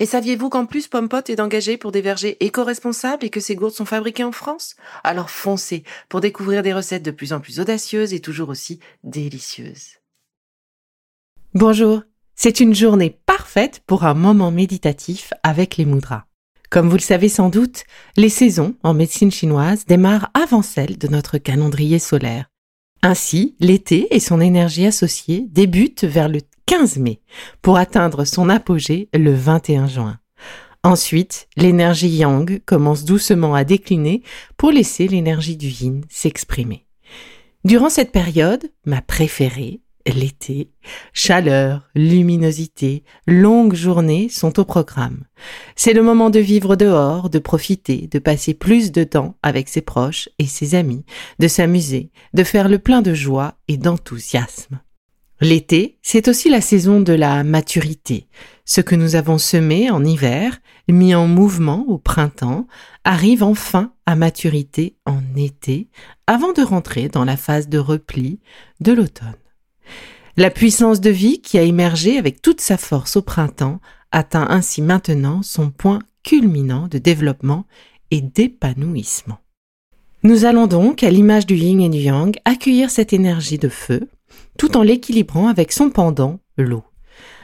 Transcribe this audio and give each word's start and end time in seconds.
Et 0.00 0.06
saviez-vous 0.06 0.48
qu'en 0.48 0.64
plus 0.64 0.88
Pompot 0.88 1.20
est 1.28 1.40
engagé 1.40 1.76
pour 1.76 1.92
des 1.92 2.00
vergers 2.00 2.38
éco-responsables 2.42 3.26
et 3.26 3.28
que 3.28 3.38
ces 3.38 3.54
gourdes 3.54 3.74
sont 3.74 3.84
fabriquées 3.84 4.24
en 4.24 4.32
France? 4.32 4.74
Alors 5.04 5.28
foncez 5.28 5.84
pour 6.08 6.22
découvrir 6.22 6.62
des 6.62 6.72
recettes 6.72 7.02
de 7.02 7.10
plus 7.10 7.34
en 7.34 7.40
plus 7.40 7.60
audacieuses 7.60 8.14
et 8.14 8.20
toujours 8.20 8.48
aussi 8.48 8.80
délicieuses. 9.04 9.98
Bonjour, 11.52 12.02
c'est 12.34 12.60
une 12.60 12.74
journée 12.74 13.18
parfaite 13.26 13.82
pour 13.86 14.04
un 14.04 14.14
moment 14.14 14.50
méditatif 14.50 15.34
avec 15.42 15.76
les 15.76 15.84
mudras. 15.84 16.24
Comme 16.70 16.88
vous 16.88 16.96
le 16.96 17.02
savez 17.02 17.28
sans 17.28 17.50
doute, 17.50 17.84
les 18.16 18.30
saisons 18.30 18.76
en 18.82 18.94
médecine 18.94 19.30
chinoise 19.30 19.84
démarrent 19.84 20.30
avant 20.32 20.62
celles 20.62 20.96
de 20.96 21.08
notre 21.08 21.36
calendrier 21.36 21.98
solaire. 21.98 22.46
Ainsi, 23.02 23.54
l'été 23.60 24.14
et 24.14 24.20
son 24.20 24.40
énergie 24.40 24.86
associée 24.86 25.46
débutent 25.50 26.04
vers 26.04 26.28
le 26.30 26.40
15 26.70 26.98
mai 26.98 27.20
pour 27.62 27.78
atteindre 27.78 28.24
son 28.24 28.48
apogée 28.48 29.08
le 29.12 29.34
21 29.34 29.88
juin. 29.88 30.20
Ensuite, 30.84 31.48
l'énergie 31.56 32.08
yang 32.08 32.62
commence 32.64 33.04
doucement 33.04 33.56
à 33.56 33.64
décliner 33.64 34.22
pour 34.56 34.70
laisser 34.70 35.08
l'énergie 35.08 35.56
du 35.56 35.66
yin 35.66 36.02
s'exprimer. 36.08 36.86
Durant 37.64 37.90
cette 37.90 38.12
période, 38.12 38.70
ma 38.86 39.02
préférée, 39.02 39.80
l'été, 40.06 40.70
chaleur, 41.12 41.90
luminosité, 41.96 43.02
longues 43.26 43.74
journées 43.74 44.28
sont 44.28 44.60
au 44.60 44.64
programme. 44.64 45.24
C'est 45.74 45.92
le 45.92 46.04
moment 46.04 46.30
de 46.30 46.38
vivre 46.38 46.76
dehors, 46.76 47.30
de 47.30 47.40
profiter, 47.40 48.08
de 48.08 48.20
passer 48.20 48.54
plus 48.54 48.92
de 48.92 49.02
temps 49.02 49.34
avec 49.42 49.68
ses 49.68 49.82
proches 49.82 50.28
et 50.38 50.46
ses 50.46 50.76
amis, 50.76 51.04
de 51.40 51.48
s'amuser, 51.48 52.12
de 52.32 52.44
faire 52.44 52.68
le 52.68 52.78
plein 52.78 53.02
de 53.02 53.12
joie 53.12 53.54
et 53.66 53.76
d'enthousiasme. 53.76 54.78
L'été, 55.40 55.96
c'est 56.02 56.28
aussi 56.28 56.50
la 56.50 56.60
saison 56.60 57.00
de 57.00 57.14
la 57.14 57.44
maturité. 57.44 58.26
Ce 58.66 58.82
que 58.82 58.94
nous 58.94 59.16
avons 59.16 59.38
semé 59.38 59.90
en 59.90 60.04
hiver, 60.04 60.60
mis 60.88 61.14
en 61.14 61.26
mouvement 61.26 61.84
au 61.88 61.96
printemps, 61.96 62.66
arrive 63.04 63.42
enfin 63.42 63.92
à 64.04 64.16
maturité 64.16 64.96
en 65.06 65.22
été, 65.36 65.88
avant 66.26 66.52
de 66.52 66.62
rentrer 66.62 67.08
dans 67.08 67.24
la 67.24 67.38
phase 67.38 67.68
de 67.68 67.78
repli 67.78 68.38
de 68.80 68.92
l'automne. 68.92 69.34
La 70.36 70.50
puissance 70.50 71.00
de 71.00 71.10
vie 71.10 71.40
qui 71.40 71.58
a 71.58 71.62
émergé 71.62 72.18
avec 72.18 72.42
toute 72.42 72.60
sa 72.60 72.76
force 72.76 73.16
au 73.16 73.22
printemps 73.22 73.80
atteint 74.12 74.46
ainsi 74.50 74.82
maintenant 74.82 75.42
son 75.42 75.70
point 75.70 76.00
culminant 76.22 76.86
de 76.86 76.98
développement 76.98 77.64
et 78.10 78.20
d'épanouissement. 78.20 79.38
Nous 80.22 80.44
allons 80.44 80.66
donc, 80.66 81.02
à 81.02 81.10
l'image 81.10 81.46
du 81.46 81.56
yin 81.56 81.80
et 81.80 81.88
du 81.88 81.98
yang, 81.98 82.36
accueillir 82.44 82.90
cette 82.90 83.14
énergie 83.14 83.58
de 83.58 83.70
feu, 83.70 84.08
tout 84.58 84.76
en 84.76 84.82
l'équilibrant 84.82 85.48
avec 85.48 85.72
son 85.72 85.90
pendant, 85.90 86.40
l'eau. 86.56 86.84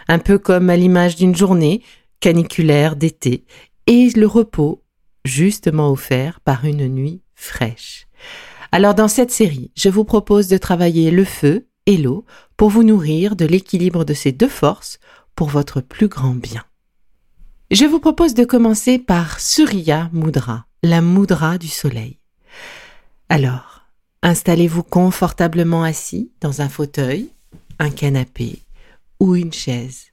Un 0.09 0.19
peu 0.19 0.39
comme 0.39 0.71
à 0.71 0.77
l'image 0.77 1.17
d'une 1.17 1.35
journée 1.35 1.83
caniculaire 2.21 2.97
d'été 2.97 3.45
et 3.87 4.11
le 4.11 4.27
repos 4.27 4.83
justement 5.25 5.91
offert 5.91 6.41
par 6.41 6.65
une 6.65 6.89
nuit 6.89 7.23
fraîche. 7.35 8.07
Alors 8.73 8.95
dans 8.95 9.09
cette 9.09 9.31
série, 9.31 9.71
je 9.77 9.89
vous 9.89 10.05
propose 10.05 10.49
de 10.49 10.59
travailler 10.59 11.11
le 11.11 11.25
feu 11.25 11.69
et 11.87 11.97
l'eau 11.97 12.25
pour 12.57 12.71
vous 12.71 12.83
nourrir 12.83 13.37
de 13.37 13.45
l'équilibre 13.45 14.05
de 14.05 14.15
ces 14.15 14.33
deux 14.33 14.49
forces 14.49 14.99
pour 15.35 15.49
votre 15.49 15.81
plus 15.81 16.09
grand 16.09 16.35
bien. 16.35 16.65
Je 17.71 17.85
vous 17.85 18.01
propose 18.01 18.35
de 18.35 18.45
commencer 18.45 18.99
par 18.99 19.41
Surya 19.41 20.09
Mudra, 20.13 20.67
la 20.83 21.01
Mudra 21.01 21.59
du 21.59 21.69
soleil. 21.69 22.21
Alors, 23.29 23.76
Installez-vous 24.27 24.83
confortablement 24.83 25.85
assis 25.85 26.33
dans 26.41 26.61
un 26.61 26.69
fauteuil, 26.69 27.31
un 27.79 27.91
canapé 27.91 28.59
ou 29.21 29.37
une 29.37 29.53
chaise. 29.53 30.07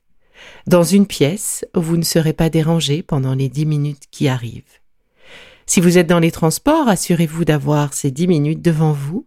Dans 0.68 0.84
une 0.84 1.08
pièce, 1.08 1.66
vous 1.74 1.98
ne 1.98 2.04
serez 2.04 2.34
pas 2.34 2.52
dérangé 2.52 3.02
pendant 3.02 3.34
les 3.34 3.50
dix 3.50 3.66
minutes 3.66 4.04
qui 4.12 4.28
arrivent. 4.28 4.82
Si 5.66 5.82
vous 5.82 5.98
êtes 5.98 6.06
dans 6.06 6.20
les 6.20 6.30
transports, 6.30 6.88
assurez-vous 6.88 7.44
d'avoir 7.44 7.96
ces 7.96 8.12
dix 8.12 8.28
minutes 8.28 8.62
devant 8.62 8.92
vous 8.92 9.26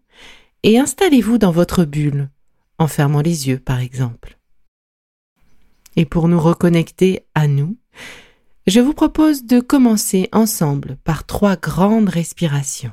et 0.63 0.79
installez-vous 0.79 1.39
dans 1.39 1.51
votre 1.51 1.85
bulle, 1.85 2.31
en 2.79 2.87
fermant 2.87 3.23
les 3.23 3.49
yeux 3.49 3.59
par 3.59 3.81
exemple. 3.81 4.39
Et 5.97 6.05
pour 6.05 6.29
nous 6.29 6.39
reconnecter 6.39 7.27
à 7.35 7.49
nous, 7.49 7.77
je 8.69 8.79
vous 8.79 8.95
propose 8.95 9.47
de 9.47 9.59
commencer 9.59 10.29
ensemble 10.31 10.97
par 11.03 11.27
trois 11.27 11.57
grandes 11.57 12.09
respirations. 12.09 12.93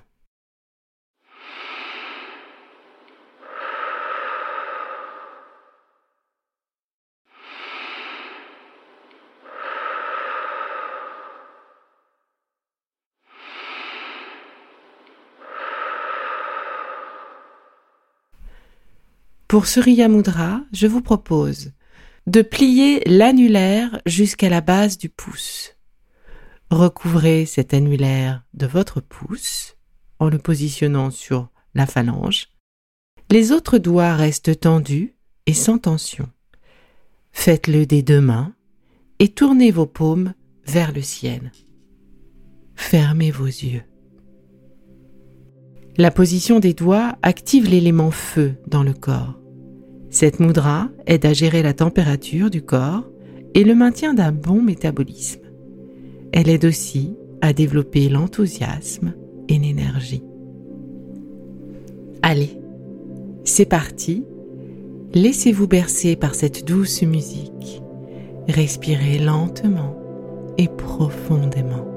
Pour 19.53 19.67
Surya 19.67 20.07
Mudra, 20.07 20.61
je 20.71 20.87
vous 20.87 21.01
propose 21.01 21.73
de 22.25 22.41
plier 22.41 23.03
l'annulaire 23.05 24.01
jusqu'à 24.07 24.49
la 24.49 24.61
base 24.61 24.97
du 24.97 25.09
pouce. 25.09 25.75
Recouvrez 26.71 27.45
cet 27.45 27.75
annulaire 27.75 28.43
de 28.55 28.65
votre 28.65 28.99
pouce 28.99 29.75
en 30.17 30.29
le 30.29 30.39
positionnant 30.39 31.11
sur 31.11 31.49
la 31.75 31.85
phalange. 31.85 32.47
Les 33.29 33.51
autres 33.51 33.77
doigts 33.77 34.15
restent 34.15 34.59
tendus 34.59 35.13
et 35.45 35.53
sans 35.53 35.77
tension. 35.77 36.27
Faites-le 37.31 37.85
des 37.85 38.01
deux 38.01 38.21
mains 38.21 38.55
et 39.19 39.27
tournez 39.27 39.69
vos 39.69 39.85
paumes 39.85 40.33
vers 40.65 40.91
le 40.91 41.03
ciel. 41.03 41.51
Fermez 42.73 43.29
vos 43.29 43.45
yeux. 43.45 43.83
La 45.97 46.09
position 46.09 46.59
des 46.59 46.73
doigts 46.73 47.19
active 47.21 47.69
l'élément 47.69 48.09
feu 48.09 48.55
dans 48.65 48.81
le 48.81 48.93
corps. 48.93 49.42
Cette 50.13 50.39
mudra 50.39 50.89
aide 51.07 51.25
à 51.25 51.33
gérer 51.33 51.63
la 51.63 51.73
température 51.73 52.51
du 52.51 52.61
corps 52.61 53.09
et 53.55 53.63
le 53.63 53.73
maintien 53.73 54.13
d'un 54.13 54.31
bon 54.31 54.61
métabolisme. 54.61 55.41
Elle 56.31 56.49
aide 56.49 56.65
aussi 56.65 57.15
à 57.41 57.51
développer 57.51 58.09
l'enthousiasme 58.09 59.15
et 59.49 59.57
l'énergie. 59.57 60.21
Allez, 62.21 62.51
c'est 63.43 63.65
parti. 63.65 64.23
Laissez-vous 65.15 65.67
bercer 65.67 66.15
par 66.15 66.35
cette 66.35 66.63
douce 66.63 67.01
musique. 67.01 67.81
Respirez 68.47 69.17
lentement 69.17 69.97
et 70.59 70.67
profondément. 70.67 71.92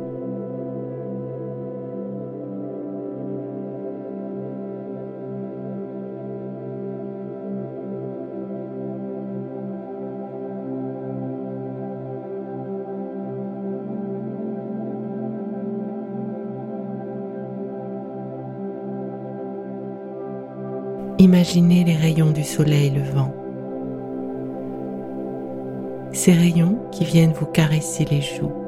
Imaginez 21.19 21.83
les 21.83 21.97
rayons 21.97 22.31
du 22.31 22.45
soleil 22.45 22.91
levant. 22.91 23.35
Ces 26.13 26.33
rayons 26.33 26.79
qui 26.93 27.05
viennent 27.05 27.33
vous 27.33 27.47
caresser 27.47 28.05
les 28.05 28.21
joues. 28.21 28.66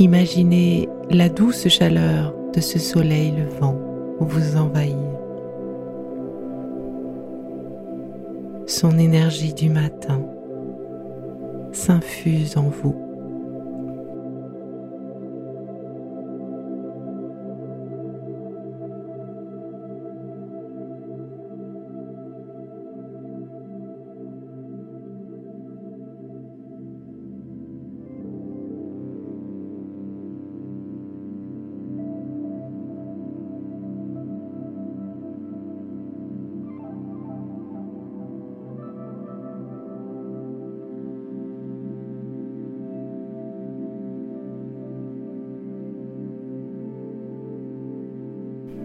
Imaginez 0.00 0.88
la 1.10 1.28
douce 1.28 1.68
chaleur 1.68 2.34
de 2.54 2.60
ce 2.62 2.78
soleil 2.78 3.32
levant 3.32 3.78
vous 4.18 4.56
envahir. 4.56 4.96
Son 8.66 8.98
énergie 8.98 9.52
du 9.52 9.68
matin 9.68 10.22
s'infuse 11.72 12.56
en 12.56 12.70
vous. 12.70 12.96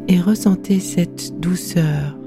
Et 0.07 0.19
ressentez 0.19 0.79
cette 0.79 1.39
douceur 1.39 2.17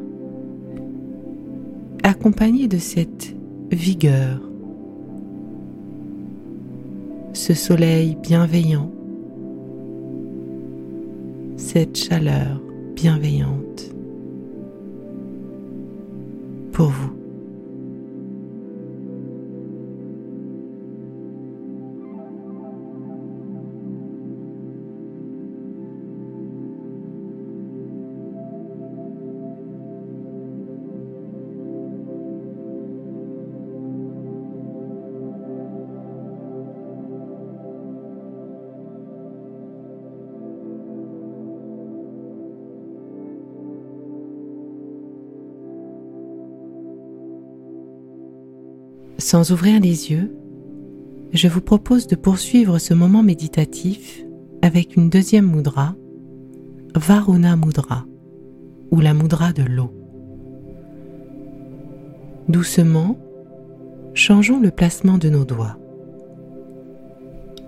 accompagnée 2.03 2.69
de 2.69 2.79
cette 2.79 3.35
vigueur, 3.71 4.41
ce 7.33 7.55
soleil 7.55 8.17
bienveillant, 8.23 8.91
cette 11.57 11.97
chaleur 11.97 12.61
bienveillante 12.95 13.95
pour 16.73 16.89
vous. 16.89 17.18
Sans 49.20 49.50
ouvrir 49.50 49.81
les 49.81 50.12
yeux, 50.12 50.32
je 51.32 51.49
vous 51.49 51.61
propose 51.61 52.06
de 52.06 52.15
poursuivre 52.15 52.79
ce 52.79 52.94
moment 52.94 53.25
méditatif 53.25 54.25
avec 54.62 54.94
une 54.94 55.11
deuxième 55.11 55.50
mudra, 55.50 55.97
Varuna 56.94 57.56
Mudra, 57.56 58.06
ou 58.93 59.00
la 59.00 59.15
mudra 59.15 59.53
de 59.53 59.65
l'eau. 59.65 59.93
Doucement, 62.49 63.19
changeons 64.15 64.61
le 64.61 64.70
placement 64.70 65.19
de 65.19 65.31
nos 65.31 65.44
doigts. 65.44 65.76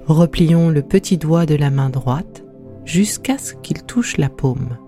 Replions 0.06 0.70
le 0.70 0.82
petit 0.82 1.19
doigt 1.19 1.47
de 1.47 1.56
la 1.56 1.70
main 1.70 1.91
droite 1.91 2.44
jusqu'à 2.85 3.38
ce 3.38 3.55
qu'il 3.55 3.82
touche 3.82 4.19
la 4.19 4.29
paume. 4.29 4.79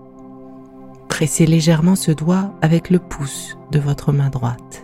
Pressez 1.09 1.45
légèrement 1.45 1.97
ce 1.97 2.11
doigt 2.11 2.53
avec 2.61 2.89
le 2.89 2.99
pouce 2.99 3.57
de 3.73 3.79
votre 3.79 4.13
main 4.13 4.29
droite 4.29 4.82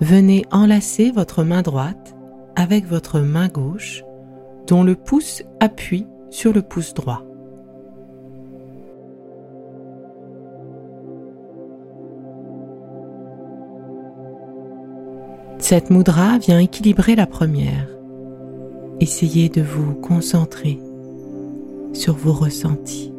venez 0.00 0.44
enlacer 0.50 1.10
votre 1.10 1.44
main 1.44 1.62
droite 1.62 2.14
avec 2.56 2.86
votre 2.86 3.20
main 3.20 3.48
gauche 3.48 4.04
dont 4.66 4.82
le 4.82 4.94
pouce 4.94 5.42
appuie 5.60 6.06
sur 6.30 6.52
le 6.52 6.62
pouce 6.62 6.94
droit. 6.94 7.22
Cette 15.58 15.88
mudra 15.88 16.36
vient 16.38 16.58
équilibrer 16.58 17.16
la 17.16 17.26
première. 17.26 17.88
Essayez 19.00 19.48
de 19.48 19.62
vous 19.62 19.94
concentrer 19.94 20.78
sur 21.94 22.14
vos 22.14 22.34
ressentis. 22.34 23.13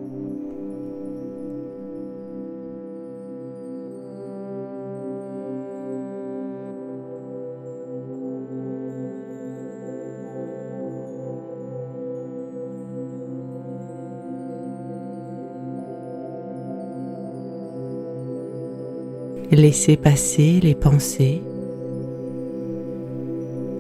Laissez 19.55 19.95
passer 19.95 20.59
les 20.61 20.75
pensées 20.75 21.41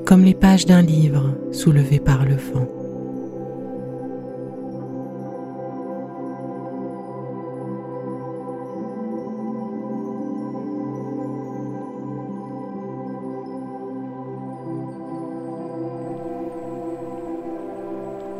comme 0.05 0.23
les 0.23 0.33
pages 0.33 0.65
d'un 0.65 0.81
livre 0.81 1.33
soulevé 1.51 1.99
par 1.99 2.23
le 2.23 2.35
vent. 2.35 2.65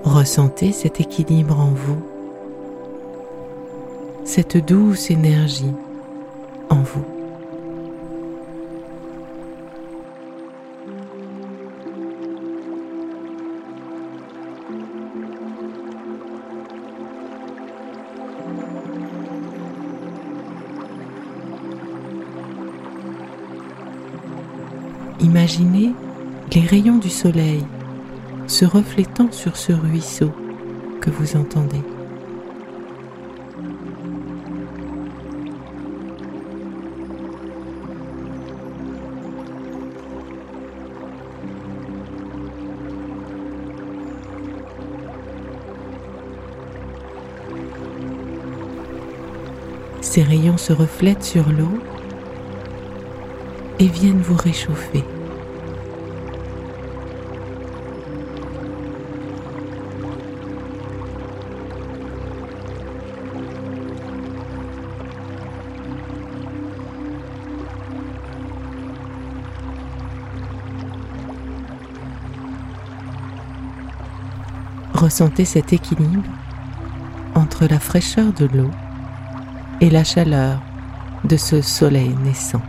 Ressentez 0.05 0.71
cet 0.71 1.01
équilibre 1.01 1.59
en 1.59 1.71
vous, 1.71 2.01
cette 4.23 4.55
douce 4.55 5.11
énergie 5.11 5.73
en 6.69 6.77
vous. 6.77 7.14
Imaginez 25.19 25.93
les 26.53 26.61
rayons 26.61 26.97
du 26.97 27.09
soleil 27.09 27.63
se 28.47 28.65
reflétant 28.65 29.31
sur 29.31 29.57
ce 29.57 29.73
ruisseau 29.73 30.31
que 31.01 31.09
vous 31.09 31.35
entendez. 31.35 31.94
Ces 50.15 50.23
rayons 50.23 50.55
se 50.55 50.71
reflètent 50.71 51.25
sur 51.25 51.49
l'eau 51.49 51.77
et 53.79 53.87
viennent 53.87 54.21
vous 54.21 54.37
réchauffer. 54.37 55.03
Ressentez 74.93 75.43
cet 75.43 75.73
équilibre 75.73 76.23
entre 77.33 77.65
la 77.65 77.81
fraîcheur 77.81 78.31
de 78.31 78.45
l'eau 78.45 78.71
et 79.81 79.89
la 79.89 80.03
chaleur 80.03 80.61
de 81.23 81.37
ce 81.37 81.61
soleil 81.61 82.15
naissant. 82.23 82.61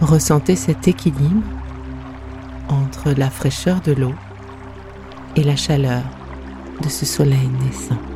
Ressentez 0.00 0.56
cet 0.56 0.88
équilibre 0.88 1.42
entre 2.68 3.12
la 3.12 3.30
fraîcheur 3.30 3.80
de 3.80 3.92
l'eau 3.92 4.14
et 5.38 5.44
la 5.44 5.54
chaleur 5.54 6.02
de 6.82 6.88
ce 6.88 7.06
soleil 7.06 7.48
naissant. 7.62 8.07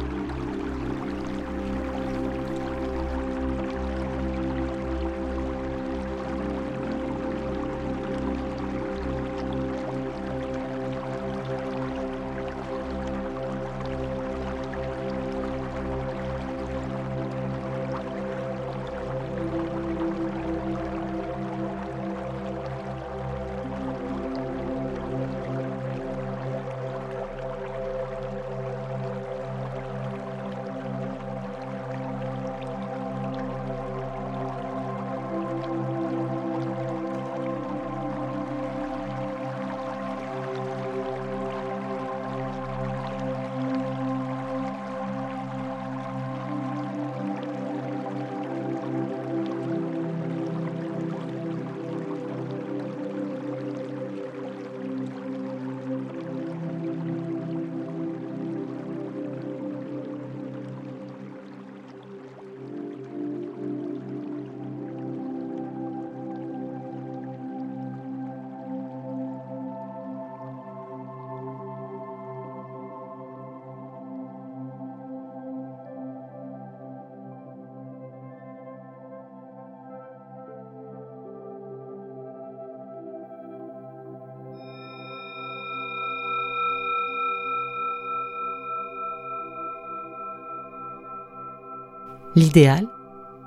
L'idéal 92.34 92.88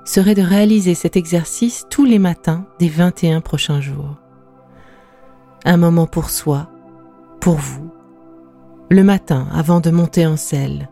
serait 0.04 0.36
de 0.36 0.42
réaliser 0.42 0.94
cet 0.94 1.16
exercice 1.16 1.86
tous 1.90 2.04
les 2.04 2.20
matins 2.20 2.66
des 2.78 2.88
21 2.88 3.40
prochains 3.40 3.80
jours. 3.80 4.16
Un 5.64 5.76
moment 5.76 6.06
pour 6.06 6.30
soi, 6.30 6.70
pour 7.40 7.56
vous, 7.56 7.90
le 8.88 9.02
matin 9.02 9.48
avant 9.52 9.80
de 9.80 9.90
monter 9.90 10.26
en 10.26 10.36
selle. 10.36 10.88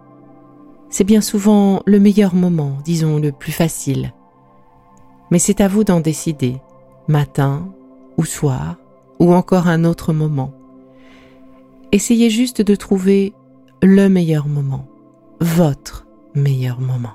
C'est 0.91 1.05
bien 1.05 1.21
souvent 1.21 1.83
le 1.87 2.01
meilleur 2.01 2.35
moment, 2.35 2.79
disons 2.85 3.19
le 3.19 3.31
plus 3.31 3.53
facile. 3.53 4.13
Mais 5.31 5.39
c'est 5.39 5.61
à 5.61 5.69
vous 5.69 5.85
d'en 5.85 6.01
décider, 6.01 6.61
matin 7.07 7.69
ou 8.19 8.25
soir, 8.25 8.77
ou 9.21 9.33
encore 9.33 9.69
un 9.69 9.85
autre 9.85 10.13
moment. 10.13 10.53
Essayez 11.93 12.31
juste 12.31 12.61
de 12.61 12.75
trouver 12.75 13.33
le 13.83 14.09
meilleur 14.09 14.49
moment, 14.49 14.87
votre 15.41 16.07
meilleur 16.35 16.81
moment. 16.81 17.15